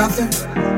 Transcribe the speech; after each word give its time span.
nothing? 0.00 0.69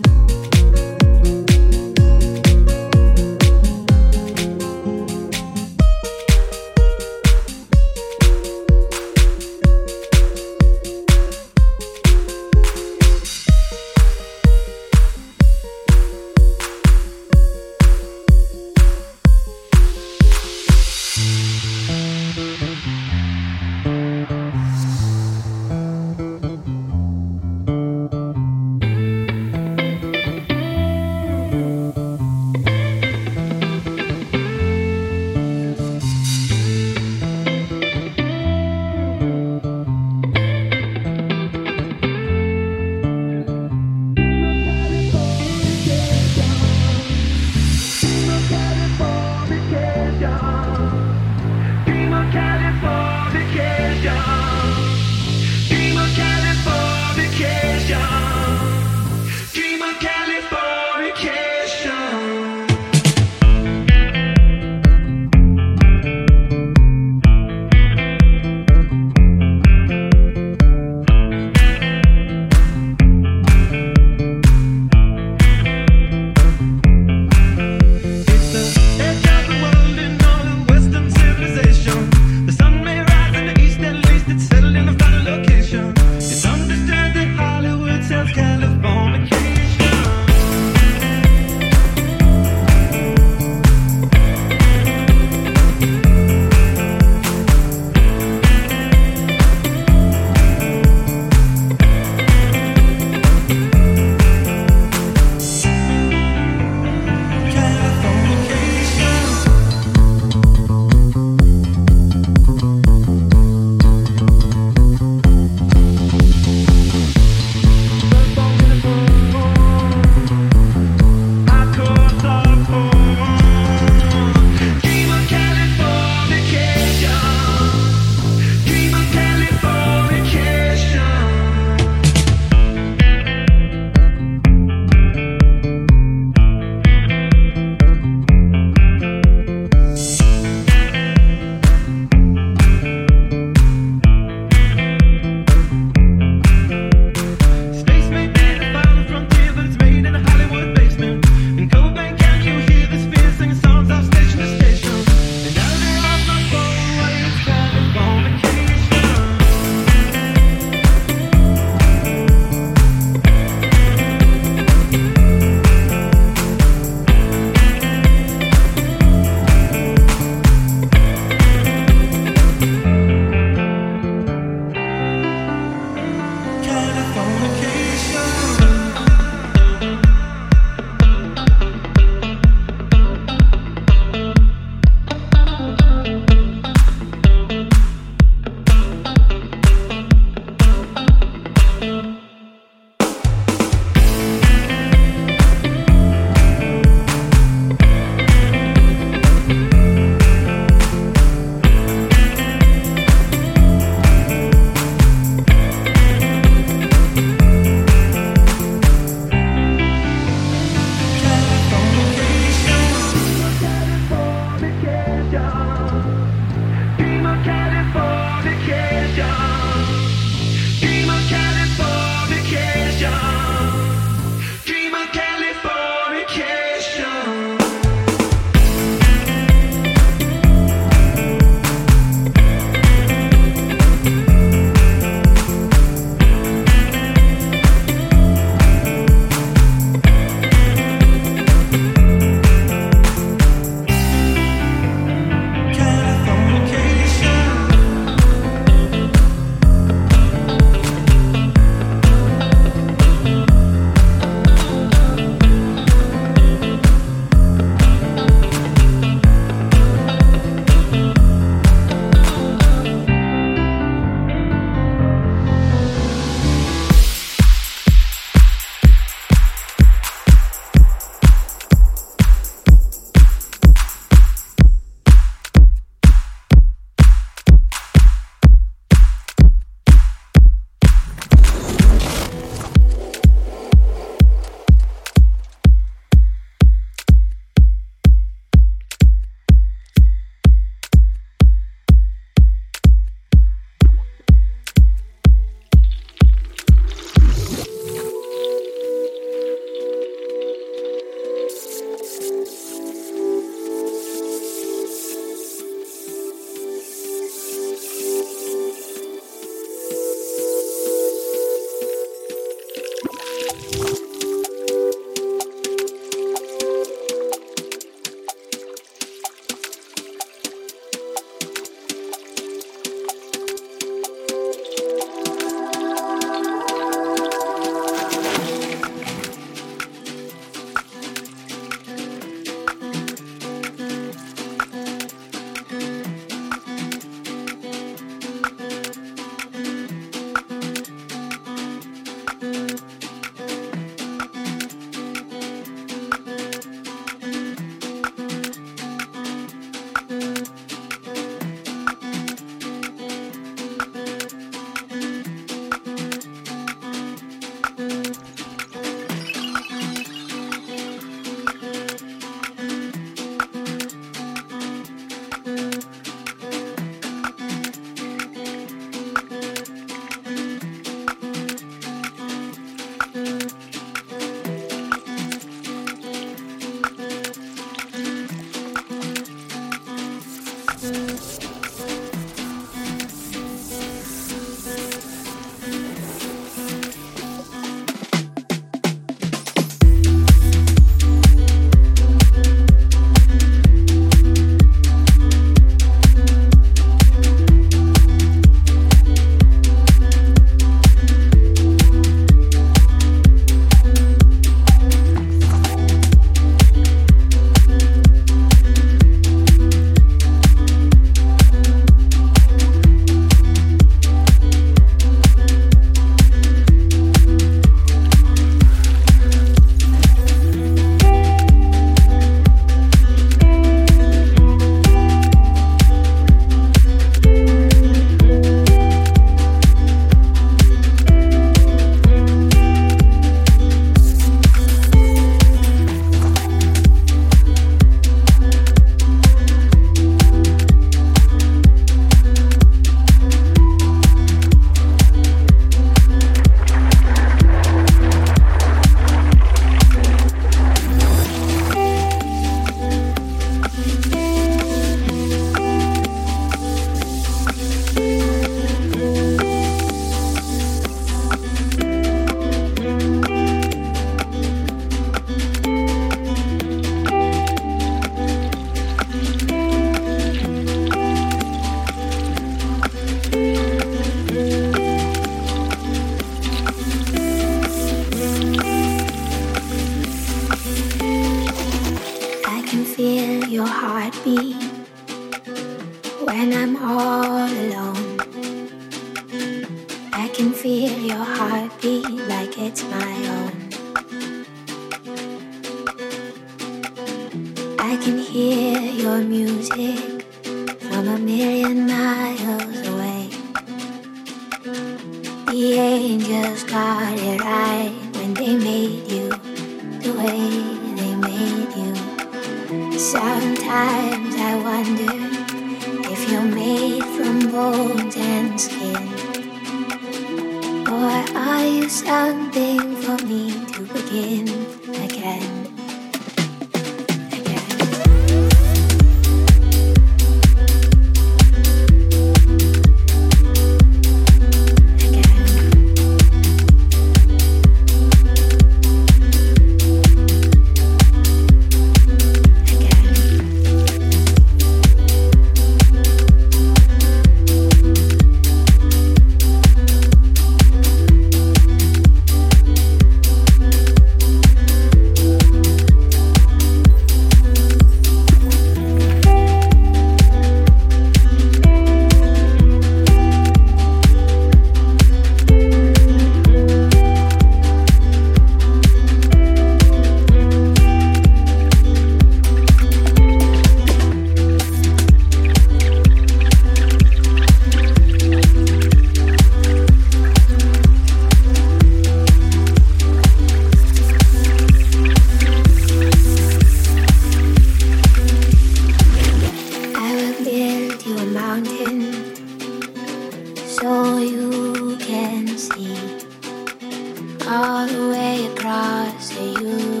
Way 598.09 598.45
across 598.47 599.29
the 599.29 599.43
universe 599.43 600.00